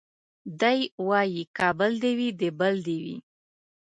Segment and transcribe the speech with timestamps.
[0.61, 3.17] دی وايي کابل دي وي د بل دي وي